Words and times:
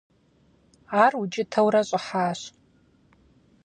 Ар 1.03 1.13
укӀытэурэ 1.21 1.81
щӀыхьащ. 1.87 2.41